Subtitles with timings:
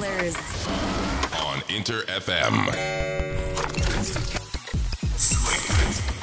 [0.00, 0.34] Killers.
[1.36, 2.72] on Inter FM.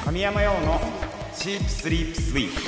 [0.04, 0.80] 神山用の
[1.32, 2.60] シープスリープスイープ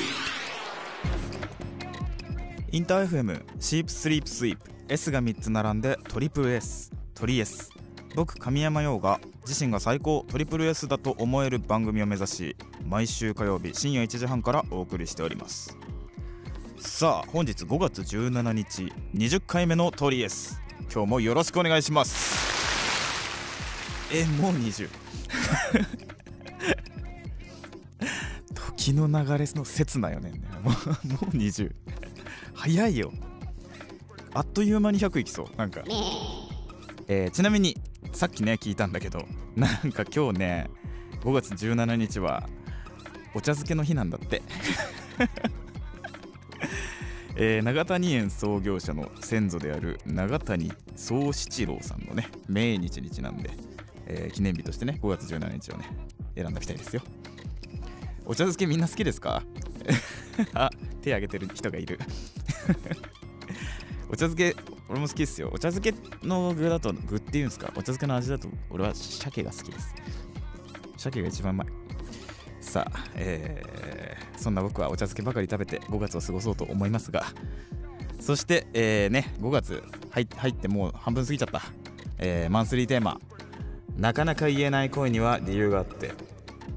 [2.71, 7.73] インター FM シープスリープスイープ S が3つ並んでトリプル S トリ S.
[8.15, 12.57] 僕神山陽が自身が最高トリプル S だと思える番組を目指し
[12.87, 15.77] 毎週火曜日深夜1時半からお送りしております。
[16.77, 20.61] さあ本日5月17日20回目のトリ S
[20.93, 22.51] 今日もよろしくお願いします。
[24.13, 24.89] えもう20
[28.55, 30.33] 時の流れの切なよね。
[30.63, 30.75] もう
[31.09, 31.73] もう20
[32.55, 33.13] 早いよ。
[34.33, 35.47] あっという間に100いきそう。
[35.57, 35.83] なんか、
[37.09, 37.27] え。
[37.27, 37.77] ーちなみに
[38.13, 39.27] さっきね聞いたんだけど
[39.57, 40.71] なんか今日ね
[41.23, 42.49] 5月17日は
[43.35, 44.43] お茶漬けの日なんだって
[47.43, 53.51] えー長谷園創業者の先祖である長谷宗七郎さんのね命日にちなんで、
[54.07, 55.87] えー記念日としてね5月17日をね
[56.37, 57.03] 選んだみたいですよ。
[58.27, 59.43] お茶漬けみんな好きですか？
[60.55, 61.99] あ手挙げてる人がいる。
[64.09, 64.55] お茶漬け
[64.89, 65.49] 俺も好きですよ。
[65.53, 67.69] お茶漬けの具だと具っていうんですか？
[67.69, 69.95] お茶漬けの味だと俺は鮭が好きです。
[70.99, 71.69] 鮭が一番うまい。
[72.61, 74.00] さあ、えー
[74.41, 77.25] そんな僕はお茶漬けばかり食べて5月を過ごそうと思いますが。
[78.19, 81.63] そして、えーね5月入入ってもう半分過ぎちゃった、
[82.19, 83.19] えーマンスリーテーマ。
[83.97, 86.13] なかなか言えない恋には理由があって。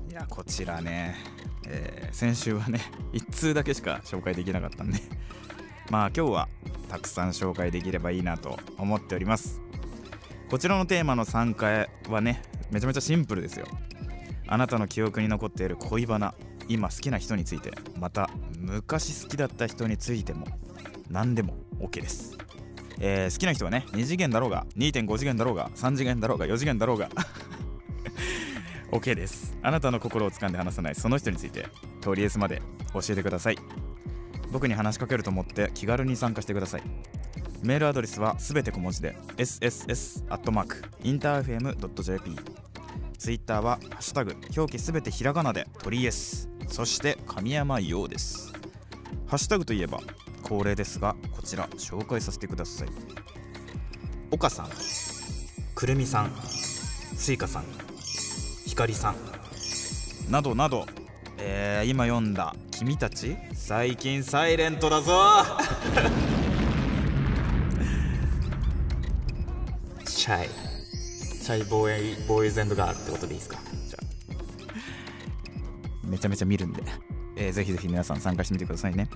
[0.09, 1.16] いやこちらね、
[1.67, 2.80] えー先週はね
[3.14, 5.00] 1通だけしか紹介できなかったんで。
[5.89, 6.47] まあ今日は
[6.89, 9.61] たくさん紹介できればいいなと思っております。
[10.50, 12.41] こちらのテーマの参加はね
[12.72, 13.66] めちゃめちゃシンプルですよ。
[14.47, 16.34] あなたの記憶に残っている恋バナ
[16.67, 20.47] 今好きな人についてまた昔好きだった人についても
[21.09, 22.38] 何でも OK です、
[23.00, 27.09] えー好きな人はね2次元だろうが2.5次元だろうが3次元だろうが4次元だろうが
[28.91, 29.57] OK です。
[29.63, 31.66] あなたの心を掴んで離さないその人について
[32.01, 32.62] とりあえずまで
[32.94, 33.57] 教えてください。
[34.51, 36.84] 僕に話しかけると思って気軽に参加してください。
[37.63, 40.24] メールアドレスはすべて小文字で sss.interfm.jp
[43.18, 48.51] ツイッターは「ハッシュタグ表記すべてひらがなで鳥 S」そして神山陽です。
[49.28, 50.00] ハッシュタグといえば
[50.41, 52.88] 恒例ですがこちら紹介させてください。
[54.31, 54.69] 岡さん
[55.75, 56.31] くるみさん
[57.16, 57.63] すいかさん
[58.66, 59.16] ひかりさん。
[60.31, 60.85] などなど、
[61.38, 65.13] えー今読んだ「君たち最近サイレントだぞ!」
[70.07, 70.50] シャイ。
[70.50, 73.59] シャイボーイボーイズガールってことでいいですか？
[76.13, 76.84] めちゃめちゃ見るんで、
[77.35, 79.09] えーぜひぜひ皆さん参加してみてくださいね。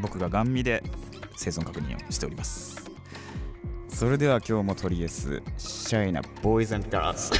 [0.00, 0.82] 僕がガン見で
[1.36, 2.90] 生存確認をしております。
[3.88, 7.30] それでは今日もとりあえずシャイなボーイズガールズ。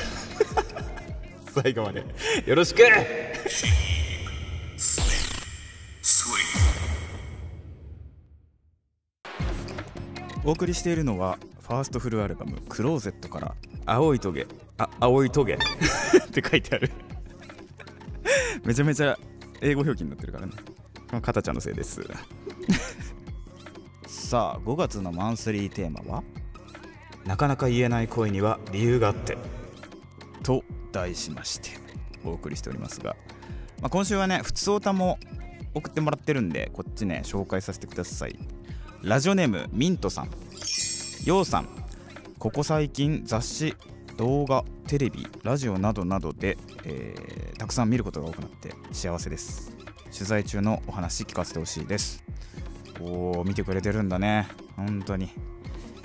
[1.63, 2.05] 最後まで。
[2.47, 2.83] よろしく！
[10.45, 13.55] お送りしているのはファーストフルアルバム「クローゼット」から
[13.87, 14.47] 「青いトゲ」
[14.79, 16.91] あ「青いトゲ」 って書いてある
[18.65, 19.19] めちゃめちゃ
[19.61, 20.53] 英語表記になってるからね。
[21.13, 22.03] ま、かたちゃんのせいです。
[24.07, 26.23] さあ5月のマンスリーテーマは
[27.27, 29.37] 「なかなか言えない恋には理由があって」
[30.43, 31.71] と題しまして
[32.25, 33.17] お送りしておりますが、
[33.81, 35.19] まあ、今週はね普通歌も
[35.75, 38.39] 送ってもらってるんでこっちね紹介させてください。
[39.03, 40.31] ラジオネームミントさん。
[41.25, 41.69] ようさん。
[42.39, 43.75] ここ最近雑誌
[44.17, 49.77] 動画テレビラジオなどなどで、えーたくさん見ることが多くなって幸せです。
[50.13, 52.25] 取材中のお話聞かせてほしいです。
[53.01, 54.49] おー見てくれてるんだね。
[54.77, 55.31] 本当に。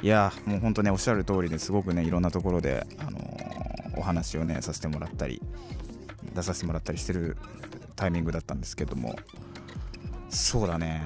[0.02, 5.42] いやもう本当ねおっしゃる通りですごくねいろんなところで、あのーお話をねさせてもらったり
[6.34, 7.38] 出させてもらったりしてる
[7.96, 9.16] タイミングだったんですけども。
[10.30, 11.04] そうだね。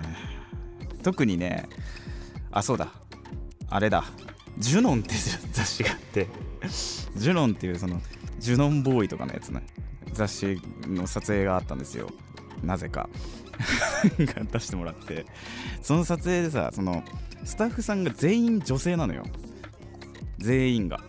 [1.03, 1.69] 特にね
[2.51, 2.91] あそうだ。
[3.69, 4.03] あれだ。
[4.57, 5.13] ジュノンって
[5.53, 6.27] 雑誌があって。
[7.15, 8.01] ジュノンっていうその
[8.39, 9.63] ジュノンボーイとかのやつね。
[10.13, 12.09] 雑誌の撮影があったんですよ。
[12.63, 13.09] なぜか。
[14.17, 15.25] 出してもらって。
[15.81, 17.03] その撮影でさその
[17.43, 19.23] スタッフさんが全員女性なのよ。
[20.37, 20.99] 全員が。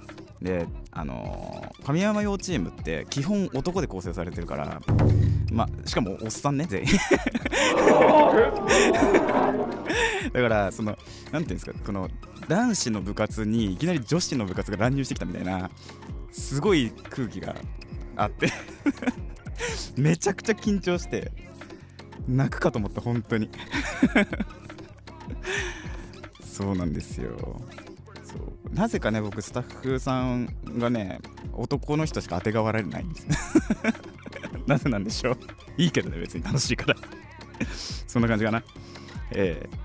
[0.42, 4.80] であのー神山用チームって基本男で構成されてるから
[5.50, 6.86] ましかもおっさんね全員。
[10.32, 10.96] だからその
[11.32, 12.08] なんていうんですかこの
[12.48, 15.70] 男子の部活にいきなり女子の部活が乱入してきたみたいな。
[16.40, 17.54] すごい空気が
[18.16, 18.48] あって
[19.96, 21.30] めちゃくちゃ緊張して
[22.26, 23.50] 泣くかと思った本当に。
[26.42, 27.36] そうなんですよ。
[28.24, 28.36] そ
[28.70, 28.74] う。
[28.74, 30.46] なぜかね僕スタッフさん
[30.78, 31.20] がね
[31.52, 33.26] 男の人しか当てがわれないんです。
[34.66, 35.38] なぜなんでしょう。
[35.76, 36.96] いいけどね別に楽しいから。
[38.06, 38.62] そんな感じかな。
[39.32, 39.76] えー、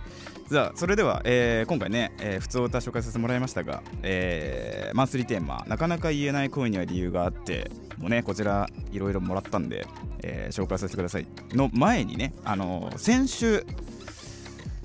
[0.47, 9.87] じゃあそれでは、えー、今回ね、えー、普通歌紹介させてもらいましたが、えー、マンスリーテーマ「なかなか言えない恋には理由があって」もねこちらいろいろもらったんで、
[10.21, 11.27] えー、紹介させてください。
[11.49, 13.65] の前にねあのー、先週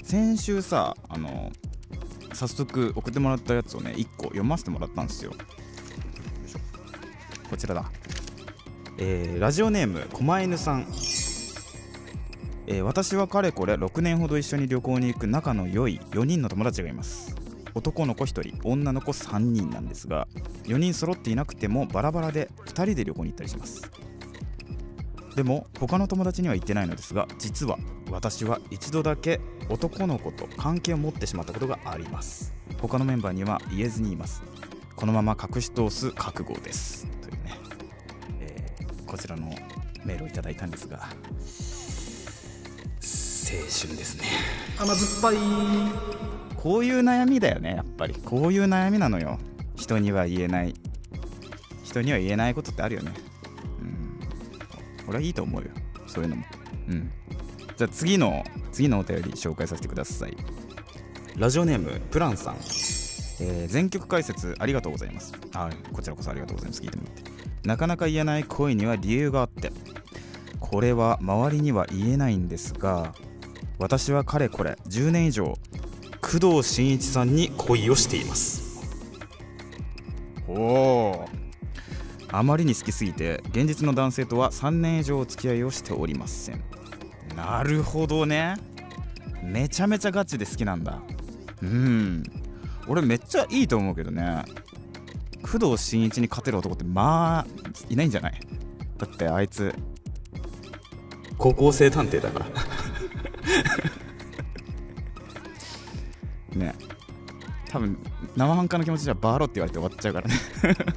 [0.02, 5.32] 先週さあのー、早速送ってもらったやつをね1個読ませてもらったんですよ。
[7.50, 7.90] こちらだ。
[8.96, 10.86] えー、ラジオネーム狛犬さん。
[12.70, 17.34] えー、私はかれこれ6年ほど一緒に旅行に行く仲の良い4人の友達がいます。
[17.74, 20.28] 男の子1人女の子3人なんですが
[20.64, 23.90] 4人揃っていなくてもバラバラで2人で旅行に行ったりします。
[25.34, 27.76] でも他の友達には言ってないのですが実は
[28.08, 32.54] 私は一度だけ男の子と関係を持ってしまったことがあります。
[32.80, 34.44] 他のメンバーには言えずにいます。
[34.94, 37.08] このまま隠し通す覚悟です。
[37.20, 37.58] というね、
[38.40, 39.48] えー、こちらの
[40.04, 41.08] メールをいただいたんですが。
[43.68, 44.24] 春ですね。
[44.78, 45.36] 甘酸っぱい。
[46.56, 48.14] こういう悩みだよねやっぱり。
[48.14, 49.38] こういう悩みなのよ。
[49.76, 50.74] 人には言えない。
[51.82, 53.12] 人には言えないことってあるよね。
[53.80, 54.20] うん。
[55.08, 55.68] 俺はいいと思うよ。
[56.06, 56.44] そういうのも。
[56.88, 57.10] うん。
[57.76, 60.36] じゃあ次の次のお便り紹介させてください。
[61.36, 65.32] ラジオネームプランさん、えー、全曲解説ありがとうございます。
[65.54, 66.82] あこちらこそありがとうございます。
[66.82, 67.68] 聞いてもらって。
[67.68, 69.72] なかなか言えない恋には理由があって。
[70.60, 73.12] これは周りには言えないんですが
[73.80, 75.56] 私はかれこれ10年以上
[76.20, 78.60] 工藤新一さんに恋をしています。
[80.46, 81.28] おお
[82.30, 86.62] あまりに好きすぎて現実の男性とは3年以上お付き合いをしておりません。
[87.34, 88.56] なるほどね。
[89.42, 91.00] めちゃめちゃガチで好きなんだ。
[91.62, 92.22] うん。
[92.86, 94.44] 俺めっちゃいいと思うけどね。
[95.42, 97.46] 工藤新一に勝てる男ってまあ
[97.88, 98.40] いないんじゃない？
[98.98, 99.74] だってあいつ。
[101.38, 102.46] 高校生探偵だから
[106.56, 106.74] ね。
[107.68, 107.96] 多分
[108.36, 110.34] 生半可な気持ちじゃバーロって言われて終わっちゃうからね。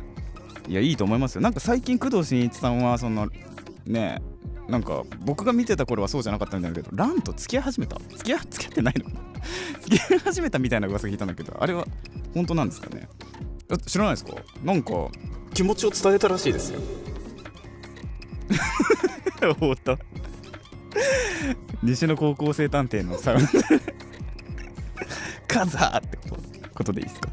[0.68, 1.42] いやいいと思いますよ。
[1.42, 3.28] なんか最近工藤新一さんはその
[3.86, 4.22] ね
[4.68, 7.98] なんか僕が見てた頃はそうじゃなかったんだけどランと付き合い始めた？
[8.00, 9.06] 付き合付き合ってないの？
[9.82, 11.86] 付き合い始めたみたいな噂聞いたんだけどあれは
[12.34, 13.08] 本当なんですかね？
[13.86, 14.32] 知らないですか？
[14.64, 14.92] なんか
[15.54, 16.80] 気持ちを伝えたらしいですよ。
[19.60, 20.00] 本当
[21.81, 23.48] 西の高校生探偵のサウンド
[25.48, 26.18] カザーって
[26.74, 26.94] こと。
[26.94, 27.30] でいいですか？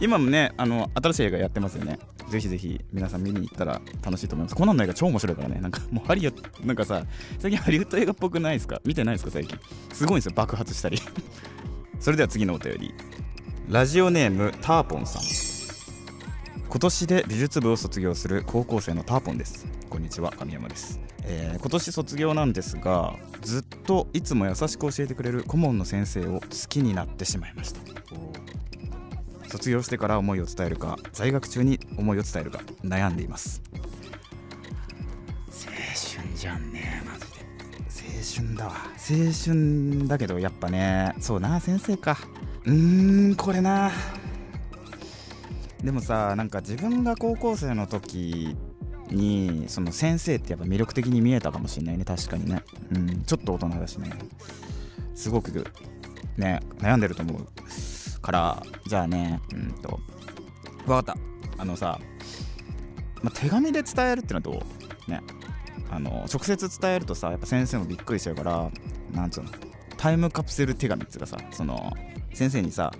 [0.00, 1.98] 今もねあの新しい映画やってますよね。
[2.28, 4.54] ぜひぜひ皆さん見に行ったら楽しいと思います。
[4.54, 5.60] コナンの映画超面白いからね。
[5.60, 7.02] なんかもうハリウッドなんかさ
[7.38, 8.80] 最近ハリウッド映画っぽくないですか？
[8.84, 9.58] 見てないですか最近？
[9.92, 10.98] すごいんですよ爆発したり。
[12.00, 12.94] それでは次のお便り。
[13.68, 15.47] ラジオネームターポンさん。
[16.70, 19.66] 今年で美術部を卒業する高校生のターポンです。
[19.88, 21.00] こんにちは神山です。
[21.24, 27.80] えー、今年卒業なんですがずっといつも優しく教えてくれる顧問の先生を好きになってしまいました。
[29.48, 33.62] 卒業してから思いを伝えるか在学中に思いを伝えるか悩んでいます。
[35.50, 35.72] 青
[36.22, 37.38] 春じゃんねマジで。
[38.42, 38.72] 青春だわ。
[38.94, 42.18] 青春だけどやっぱねそうな先生か。
[42.66, 43.90] うーんこれな。
[45.82, 48.56] でもさなんか自分が高校生の時
[49.10, 52.04] にその先生ってやっぱ魅力的に見えたかもしれないね。
[52.04, 54.10] 確かにね、うん、ちょっと大人だしね。
[55.14, 55.64] すごく
[56.36, 58.20] ね悩んでると思う。
[58.20, 60.00] からじゃあねうんと
[60.84, 61.16] 分かった。
[61.56, 61.98] あのさ、
[63.22, 64.62] ま手紙で伝えるってのはど
[65.06, 65.10] う？
[65.10, 65.22] ね。
[65.90, 68.70] あの直接伝えるとさやっぱ先生もびっくりしちゃうから
[69.12, 69.50] なんつうの？
[69.96, 71.92] タイムカプセル手紙っていうかさその
[72.34, 72.92] 先生にさ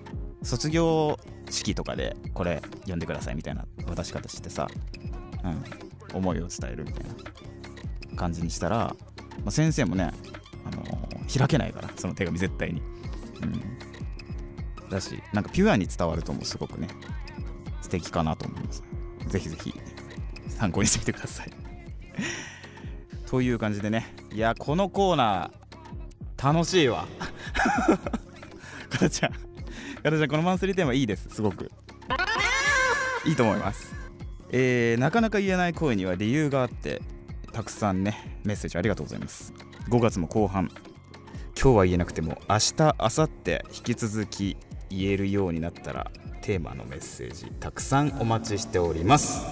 [0.43, 1.19] 卒業
[1.51, 4.67] 式とかでこれ読んでくださいみたいな渡し方してさ、
[5.45, 8.95] うん、思いを伝えるみたいな感じにしたら、ま
[9.47, 10.13] あ、先生もね、
[10.65, 12.83] あのー、開けないからその手紙絶対に、
[13.43, 16.89] うん、だしなんかピュアに伝わるともすごくね
[17.83, 18.83] 素敵かなと思います。
[19.29, 19.75] ぜひぜひ
[20.49, 21.53] 参考にしてみてください。
[23.27, 27.07] という感じでねいやこのコーナー楽しいわ
[28.91, 29.48] かたちゃん。
[30.03, 31.71] かたちゃんこのマンスリーテーマいいですすごく。
[33.25, 33.95] いいと思います。
[34.51, 37.03] えー、なかなか言えない声には理由があって
[37.53, 39.53] たくさんねメッセージありがとうございます。
[39.89, 40.71] 5月も後半。
[41.61, 44.57] 今日は言えなくても明日明後日引き続き
[44.91, 49.45] 言えるようになったらテーマのメッセージたくさんお待ちしております。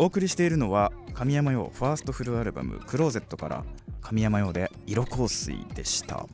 [0.00, 3.64] お送りしているのは神山用ファーストフルアルバム「クローゼット」から
[4.00, 6.24] 神山用で色香水でした。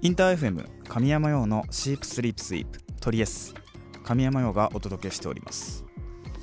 [0.00, 3.54] インター FM 神山用のシープスリープスイープトリエス
[4.02, 5.84] 神山用がお届けしております。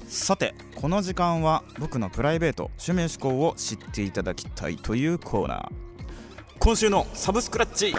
[0.07, 5.69] さてこの時間は僕のプライベート趣味思考を知っていただきたいというコーナー。
[6.57, 7.93] 今週のサブスクラッチ。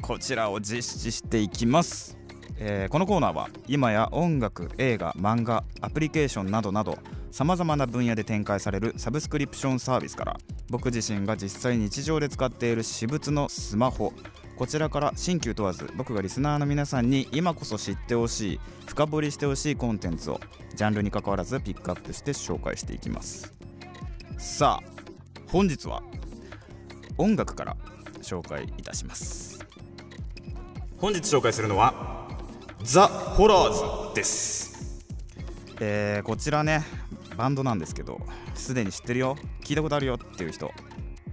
[0.00, 2.16] こちらを実施していきます、
[2.58, 6.98] えーこのコーナーは今や音楽映画漫画アプリケーションなどなど
[7.30, 10.38] さまざまな分野で展開されるサブスクリプションサービスから
[10.70, 14.12] 僕自身が実際日常で使っている私物のスマホ。
[14.56, 20.40] こちらから新旧問わず僕がリスナーの皆さんに今こそ知ってほしい深掘りしてほしいコンテンツを
[20.74, 23.52] ジャンルに関わらずピックアップして紹介していきます。
[24.38, 26.02] さあ本日は
[27.18, 27.76] 音楽から
[28.22, 29.58] 紹介いたします。
[30.96, 32.25] 本日紹介するのは
[32.88, 35.04] ザ・ホラーズです、
[35.80, 36.84] えーこちらね
[37.36, 38.20] バンドなんですけど
[38.54, 39.36] すでに知ってるよ。
[39.64, 40.70] 聞いたことあるよっていう人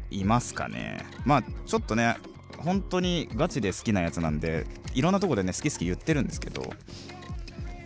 [0.10, 1.06] いますかね。
[1.26, 2.18] まあちょっとね
[2.58, 6.64] 本当にガチで好きなやつなんでいろんなとこでね好き好き言ってるんですけど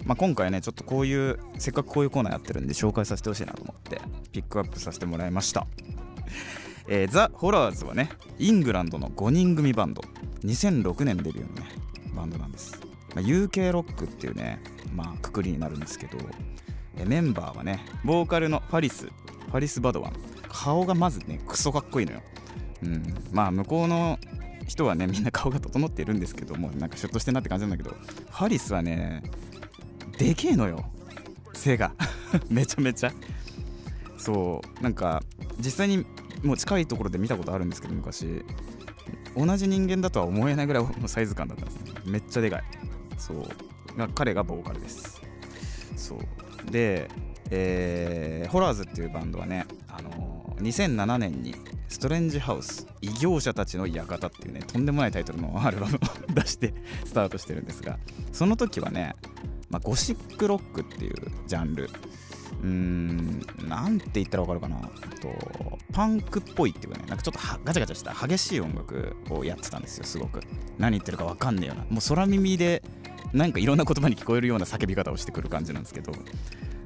[0.05, 3.99] まあ、今回ねちょっとこういうせっかくこういうコーナーやってるんで紹介させてほしいなと思って
[4.31, 5.67] ピックアップさせてもらいました。
[6.87, 10.01] えーザ・ホラーズはねイングランドの5人組バンド。
[10.45, 11.69] 2006年デビューのね
[12.15, 12.79] バンドなんです、
[13.17, 14.59] まあ、UK ロックっていうね
[14.93, 16.19] まあくくりになるんですけど
[16.97, 20.13] えメンバーはねボーカルのファリスファリス・バドワン。
[20.49, 22.21] 顔がまずねクソかっこいいのよ。
[22.83, 23.15] うん。
[23.31, 24.19] まあ向こうの
[24.67, 29.23] 人はねみんな顔が整っているんですけどもなんかシュッとしてんなって感じなんだけどファリスはね
[30.17, 30.85] でけえのよ。
[31.53, 31.93] 背が。
[32.49, 33.13] めちゃめちゃ。
[34.17, 34.83] そう。
[34.83, 35.23] なんか
[35.59, 36.05] 実際に
[36.43, 38.43] もう近いところで見たことあるんですけど昔。
[39.35, 41.79] 同じ人間だとは思えないぐらいのサイズ感だったんです。
[42.05, 42.63] めっちゃでかい。
[43.17, 43.97] そう。
[43.97, 45.21] が彼がボーカルです。
[45.95, 46.71] そう。
[46.71, 47.09] で、
[47.49, 51.55] えーホラーズっていうバンドはね、あのー2007年に
[51.87, 55.99] ストレンジハウス異業者たちの館っていうねとんでもないタイトルのアルバムを
[56.33, 56.73] 出して
[57.05, 57.99] スタートしてるんですが
[58.31, 59.15] その時はね、
[59.69, 61.89] まあ、ゴシックロックっていうジャンル。
[62.59, 64.77] うーんなんて言ったらわかるかな。
[65.21, 65.29] と
[65.93, 70.41] パンクっぽいっていうかねなんかちょっとガチャガチャした激しい音楽をやってたんですよすごく。
[70.79, 71.85] 何言ってるかわかんねえよな。
[71.89, 72.81] もう空耳で
[73.37, 76.11] なんかいろんな言葉に聞こえるような叫び方をしてくる感じなんですけど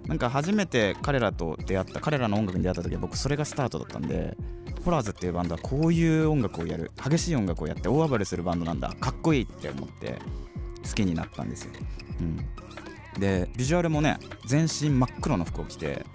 [0.08, 4.36] なんか初めて彼らと出会った彼らの音楽に出会った時は僕それがスタートだったんで
[4.84, 10.20] ホラーズっていうバンドはこういう音楽をやる激しい音楽をやって大暴れするバンドなんだかっこいいって思って
[10.84, 11.72] 好きになったんですよ、
[12.20, 16.06] うん、でビジュアルもね全身真っ黒の服を着て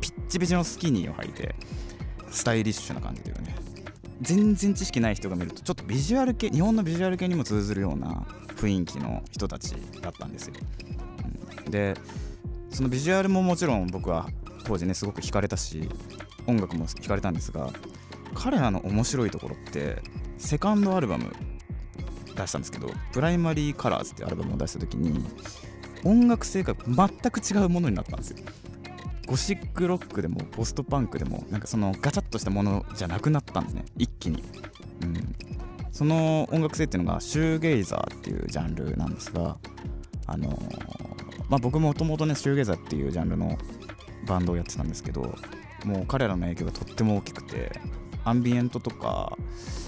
[0.00, 1.54] ピッチピチのスキニーを履いて
[2.30, 3.65] スタイリッシュな感じというね。
[4.20, 10.54] 全然知識ない人が見るとちょっとビジュアル系日本のビジュアル系にも通ずるような雰囲気の人たちだったんですよ、
[11.64, 11.70] うん。
[11.70, 11.94] で
[12.70, 14.28] そのビジュアルももちろん僕は
[14.64, 15.88] 当時ねすごく惹かれたし
[16.46, 17.70] 音楽も惹かれたんですが
[18.34, 20.02] 彼らの面白いところって
[20.38, 21.32] セカンドアルバム
[22.34, 25.24] 出したんですけど「Primary Colours ってアルバムを出した時に
[26.04, 28.38] 音楽性が全く違うものになったんですよ。
[29.26, 33.84] ゴシックロックでもポストパンクでもなんかそのガチャッとしたものじゃなくなったんですね。
[33.96, 34.44] 一気に、
[35.02, 35.34] うん、
[35.92, 39.56] その音楽性っていうのがシューゲイザーっていうジャンルなんですが
[40.26, 43.56] あのーまあ僕もともとねシューゲイザーっていうジャンルの
[44.26, 45.34] バンドをやってたんですけど
[45.84, 47.70] もう彼らの影響がとっても大きくて
[48.24, 49.36] アンビエントとか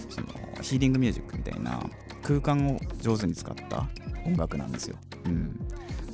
[0.09, 0.27] その
[0.63, 1.83] ヒーリングミュージックみたいな
[2.23, 3.89] 空間を上手に使った
[4.25, 5.68] 音楽なんですよ、うん、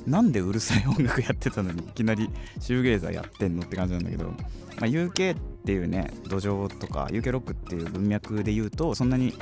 [0.05, 4.33] なんでうるさい音楽やってたのにいきなりシューゲイザーやってんのって感じなんだけど、ま
[4.81, 9.33] あ、UK っていうね土壌とか UK ロックっていう文脈で言うとそんなに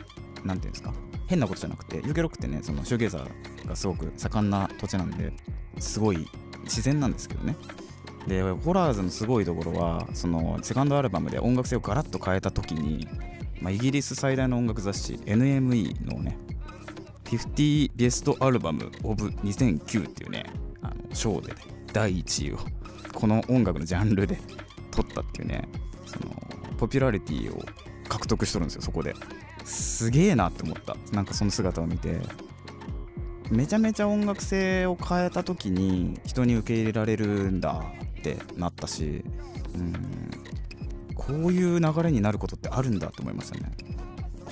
[0.44, 0.94] なんていうんですか
[1.28, 5.34] 変なことじゃなくて UK ロックってねそのシューゲイザーがすごく盛んな土地なんで
[5.80, 6.28] すごい
[6.64, 7.56] 自然なんですけどね。
[8.28, 13.06] でホラーズのすごいところはそのセカンドアルバムで音楽性をガラッと変えた時に、
[13.60, 16.38] まあ、イギリス最大の音楽雑誌 NME のね
[17.38, 20.46] 50ベストアルバムオブ2009っていうね
[20.82, 21.62] あの賞で、ね、
[21.92, 22.58] 第1位を
[23.14, 24.38] この音楽のジャンルで
[24.92, 25.68] 取ったっていうね
[26.06, 26.32] その
[26.78, 27.64] ポピュラリティを
[28.10, 29.16] 獲得しとるんですよそこで。
[29.64, 30.96] すげえなって思った。
[31.14, 32.20] なんかその姿を見て。
[33.50, 37.84] めちゃめちゃ音楽性を変えた時に人に受け入れられるんだ
[38.20, 39.24] ってなったし
[39.76, 40.32] うん
[41.14, 43.72] こういう流れになることってあるんだと思いましたね。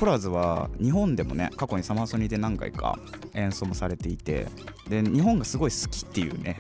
[0.01, 2.97] コラーズは日本でもね過去にサマーソニーで何回か
[3.35, 4.47] 演奏もされていて
[4.89, 6.57] で日本がすごい好きっていうね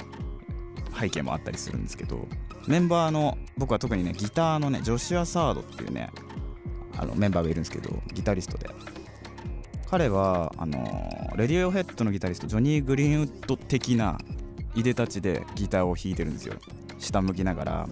[0.99, 2.27] 背景もあったりするんですけど
[2.67, 6.11] メンバーの僕は特にねギターのねジョシュア・サードっていうね
[6.95, 8.69] あのメンバーがいるんですけどギタリストで。
[9.89, 14.19] 彼はあのレディオヘッドのギタリストジョニー・グリーンウッド的な
[14.75, 16.53] いでたちでギターを弾いてるんですよ。
[16.99, 17.89] 下向きながら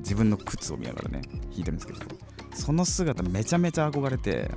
[0.00, 2.37] 自分の靴を見ながらね弾いてるんですけど。
[2.58, 4.50] その姿めちゃめちゃ憧れて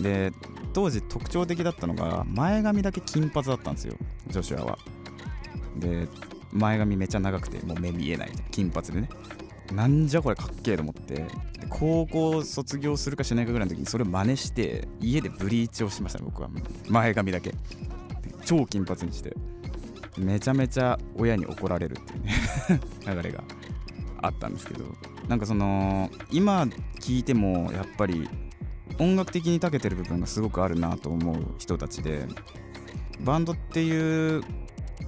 [0.00, 0.32] で
[0.72, 3.94] 当時特徴的だったのが前髪だけ金髪だったんですよ
[4.26, 4.78] ジョシュアは。
[5.76, 6.08] で
[6.52, 9.08] 前髪めちゃ長くてもう目見えない金髪でね。
[9.72, 11.26] なんじゃこれかっけえと思ってで
[11.70, 16.50] 高校卒業するかしないかぐらいの時にそれを真似して家でブリーチをしましたね僕は。
[16.88, 17.54] 前髪だけ。
[18.44, 19.34] 超金髪にして。
[20.18, 22.32] めちゃめちゃ親に怒られるっていうね
[23.06, 23.44] 流れが。
[24.26, 24.84] あったんですけど
[25.28, 26.62] なんかその今
[27.00, 28.28] 聞いてもやっぱり
[28.98, 32.26] 音楽的に長けてる部分がすごくあるなと思う人たちで
[33.20, 34.42] バンドっていう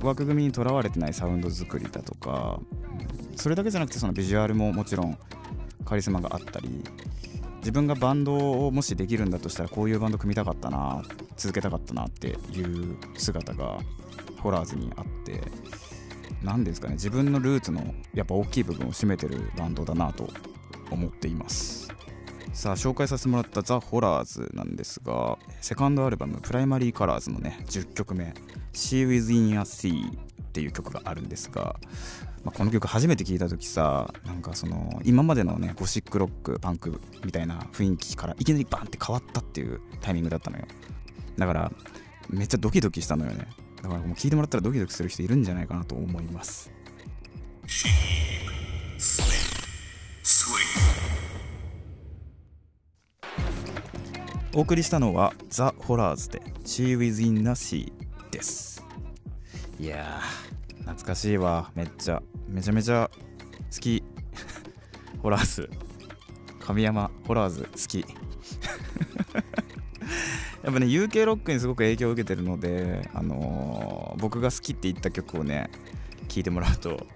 [0.02, 2.60] 枠組みにとらわれてないサウンド作りだとか
[3.36, 5.18] それだけじゃなくてそのビジュアルももちろん
[5.84, 6.82] カリスマがあったり
[7.58, 11.02] 自分がバンドをもしできるんだとしたらこういうバンド組みたかったな
[11.36, 13.78] 続けたかったなっていう姿が
[14.40, 15.40] Horrors にあって
[16.42, 20.28] 何ですかね自分のルーツのやっぱ大きい部分を占めてるバンドだなと
[20.90, 21.88] 思っています。
[22.52, 28.32] さあ紹介させてもらった The Horrors なんですがセカンドアルバム「Primary Colours のね10曲目
[28.72, 30.16] 「Sea Within a Sea」っ
[30.52, 31.78] ていう曲があるんですが、
[32.44, 40.64] まあ、この曲初めて聴いた時さなんかその今までのねゴシックロックパンクみたいな雰囲気からいきなりバンって変わったっていうタイミングだったのよ。
[41.36, 41.72] だから
[42.30, 43.48] めっちゃドキドキしたのよね。
[43.86, 46.72] だからもう聞いてもらったらドキドキする人いるんじゃないかなと思います。
[54.52, 57.92] お送りしたのはザ・ホラーズで She Within the Sea
[58.32, 58.84] です。
[59.78, 60.20] いや
[60.80, 61.70] 懐かしいわ。
[61.76, 63.08] めっちゃめちゃめちゃ
[63.72, 64.02] 好き。
[65.22, 65.70] ホラーズ。
[66.58, 68.04] 神山ホラーズ好き。
[70.62, 75.70] やっぱね UK ロックにすごく影響を受けてるので、あのー、僕が好きって言った曲をね
[76.28, 77.06] 聴いてもらうと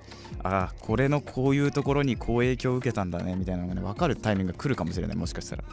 [0.42, 5.64] ああこれのこういうところにこう影響を受けたんだねみたいなのがね分かるタイミングが来るかもしれないもしかしたら。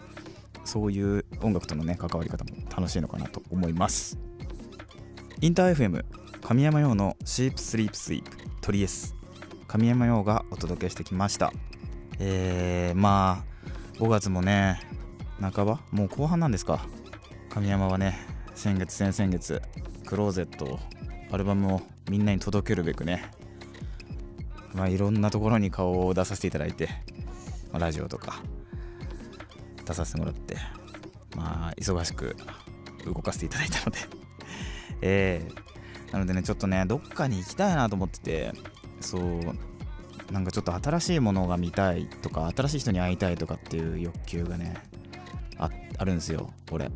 [0.67, 4.19] そういう音楽とのね関わり方も楽しいのかなと思います。
[5.39, 6.03] インター FM
[6.41, 9.15] 神山用のシープスリープスイープトリエス
[9.67, 11.53] 神山用がお届けしてきました。
[12.19, 13.45] えー、ま
[13.95, 14.81] あ5月もね
[15.39, 15.79] 半ば？
[15.91, 16.85] もう後半なんですか。
[17.49, 18.17] 神山はね
[18.55, 19.61] 先月先々月
[20.05, 20.79] クローゼットを
[21.31, 23.31] アルバムをみんなに届けるべくね
[24.73, 26.89] まあいろんなところに顔を出させていただいて、
[27.71, 28.41] まあ、ラジオとか
[29.85, 30.57] 出させてもらって
[31.35, 32.35] まあ忙しく
[33.05, 33.99] 動かせていただいたので。
[35.01, 38.53] えー、なのでねちょっとねどっかに行きたいなと思ってて
[38.99, 44.75] そうなんかちょっと新しいものが見たいとか新しい人に会いたいとかっていう欲求がね
[45.59, 46.89] ああるんですよ俺。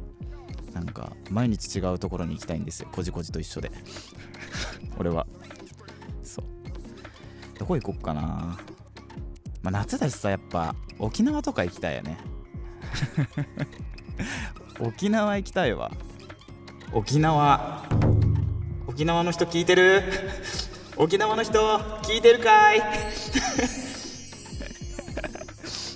[0.74, 2.90] なんか毎日違うところに行きたいんですよ。
[2.92, 3.72] こじこじと一緒で。
[4.98, 5.28] 俺は。
[6.24, 6.46] そう。
[7.60, 8.58] どこ行こっかな。
[9.62, 12.18] まあ夏だしさやっぱ沖縄とか行きたいよね。
[14.80, 15.92] 沖縄行きたいわ。
[16.94, 17.84] 沖縄。
[18.88, 20.04] 沖縄の人聞いてる？
[20.98, 22.82] 沖縄の人聞いてるかい？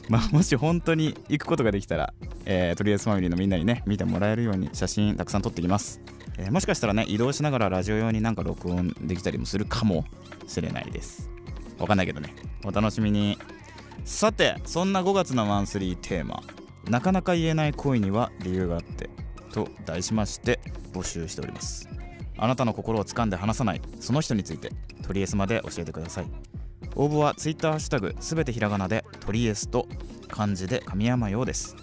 [0.10, 2.14] まあもし本当に行くことができたら
[2.46, 6.00] えー、とりあえずファミリーのみんなにね見てもらえるように写真たくさん撮ってきます、
[6.38, 10.06] えー、もしかしたらね移動しながらラジオ用になんか録音できたりもするかも
[10.48, 11.30] しれないです。
[11.80, 12.34] わかんないけどね。
[12.64, 13.38] お楽しみに。
[14.04, 16.42] さてそんな5月のマンスリーテーマ。
[16.90, 19.10] なかなか言えない恋には理由があって
[19.52, 20.60] と題しまして
[20.94, 21.90] 募集しております。
[22.38, 23.82] あなたの心を掴んで離さない。
[24.00, 26.26] その人についてトリエスまで教えてください。
[26.96, 29.88] 応募は Twitter ハッシュタグすべてひらがなでトリエスと
[30.28, 31.76] 漢字で神山用です。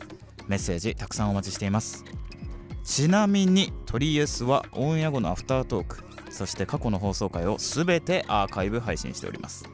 [0.53, 2.05] メッセージたくさんお待ちしています。
[2.85, 9.65] ちなみにトリエスはオンエア後のアフタートークそして過去の放送回を全てアーカイブ配信しております。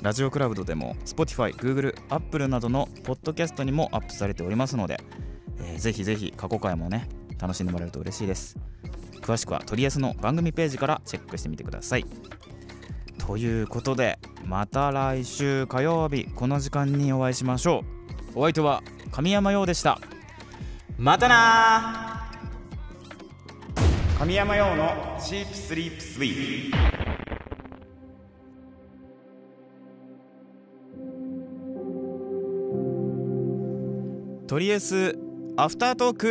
[0.00, 4.98] ラジオクラウドでも Spotify、Google、Apple などのポッドキャストにもアップされておりますので、
[5.58, 7.06] えー、ぜひぜひ過去回もね
[7.38, 8.56] 楽しんでもらえると嬉しいです。
[9.20, 12.06] 詳しくはトリエスの番組ページからチェックしてみてください。
[13.18, 17.84] ということでまた来週火曜日この時間にお会いしましょ
[18.34, 18.40] う。
[18.40, 18.82] お相手は
[19.16, 19.98] 神山陽でした。
[20.98, 22.28] またな
[24.18, 26.76] 神山陽のチープスリープスイープ
[34.46, 35.18] とりあえず
[35.56, 36.26] アフタートーク。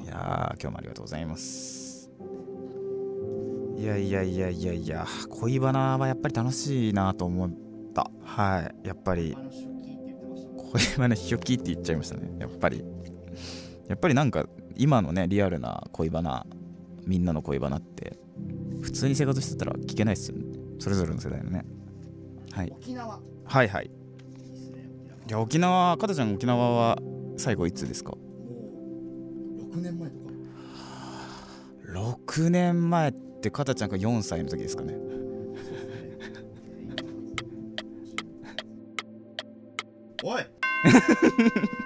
[0.00, 2.08] いや今日もありがとうございます。
[3.76, 7.50] いやいやいやいやいや恋バナはやっぱり楽しいなと思っ
[7.92, 8.08] た。
[8.22, 8.72] はい。
[8.86, 9.36] やっぱり
[10.72, 12.30] これはね初期って言っちゃいましたね。
[12.40, 12.82] やっぱり。
[13.88, 16.46] やっぱりなんか今のねリアルな恋バナ
[17.06, 18.18] みんなの恋バナって
[18.80, 20.44] 普通に生活してたら聞けないっすよね。
[20.78, 21.66] それぞれの世代のね。
[22.52, 22.72] はい。
[22.74, 23.20] 沖縄。
[23.44, 23.90] はいはい。
[25.26, 25.94] じゃあ沖縄。
[25.98, 26.98] かたちゃん沖縄は
[27.36, 28.12] 最後いつですか？
[28.12, 28.18] も
[29.74, 30.32] う6年前とか。
[31.92, 34.96] 6年前ってかたちゃんが4歳の時ですかね。
[40.24, 40.42] おい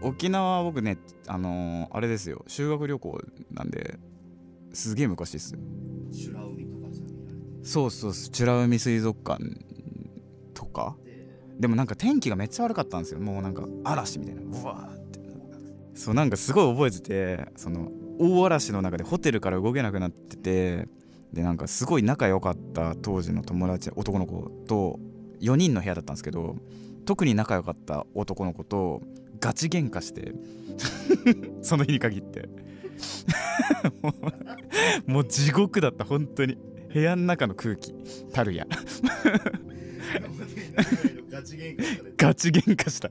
[0.00, 2.44] 沖縄は僕ねあのーあれですよ。
[2.46, 3.98] 修学旅行なんで
[4.72, 5.56] すげえ昔です
[6.12, 9.42] 美ら海とかじゃ見られてそうそうそう美ら海水族館
[10.54, 10.96] とか。
[11.58, 13.20] でもなんか天気がめっちゃ悪かったんですよ。
[13.20, 14.42] もうなんか嵐みたいな。
[14.42, 15.18] うわーって。
[15.94, 20.88] そうなんかすごい覚えててその大嵐の中でホテルから動けなくなってて
[21.32, 25.00] でなんかすごい仲良かった当時の友達男の子と
[25.40, 26.56] 4人の部屋だったんですけど
[27.04, 29.02] 特に仲良かった男の子と
[29.40, 30.32] ガチ喧嘩して
[31.62, 32.48] その日に限って。
[34.02, 34.10] も
[35.06, 36.58] うもう地獄だった本当に。
[36.92, 37.92] 部屋の中の空気。
[38.32, 38.66] たるや。
[41.30, 43.10] ガチ喧嘩されてガチ喧嘩した。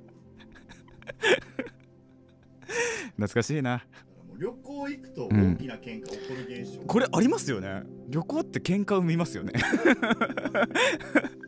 [3.11, 3.85] 懐かしいな。
[4.37, 7.83] 旅行行くと大きな喧嘩起こる現象、これありますよね。
[8.09, 9.53] 旅行って喧嘩生みますよね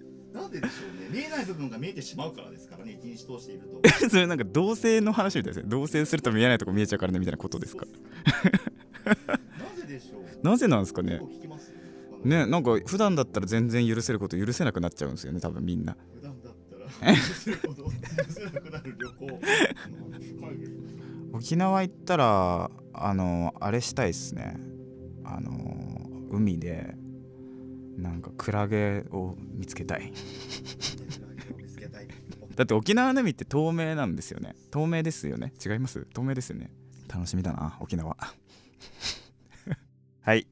[0.51, 1.19] なんででしょうね。
[1.19, 2.99] 見えない部分が見えてしまうからですからね。
[3.01, 3.81] 一日通していると。
[4.09, 5.69] それなんか同性の話みたいですね。
[5.69, 7.85] 同性すると見えないとこ見えちゃうからねみたいなことですか？
[9.05, 9.13] な
[9.75, 10.45] ぜでしょう？
[10.45, 11.21] なぜなんですかね
[12.23, 15.95] ねなんか普段だったら全然許せること許せなくなっちゃうんですよね多分みんな。
[16.15, 17.91] 普段だったら許せること許
[18.29, 19.39] せなくなる旅行。
[21.31, 24.57] 沖縄行ったらあのあれしたいっすね。
[25.23, 26.95] あの海で
[28.01, 30.11] なんかクラゲを見つけたい。
[32.55, 34.55] だって沖縄の海って透明なんですよね。
[34.71, 35.53] 透明ですよね。
[35.65, 36.05] 違います？
[36.13, 36.71] 透明ですよね。
[37.07, 38.17] 楽しみだな沖縄。
[40.21, 40.45] はい。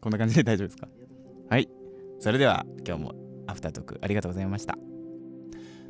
[0.00, 0.88] こんな感じで大丈夫ですか？
[1.48, 1.68] はい。
[2.20, 3.14] それでは今日も
[3.46, 4.76] アフタートークありがとうございました。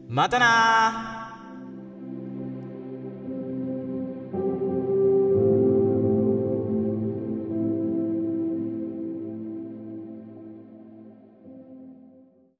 [0.08, 1.23] またなー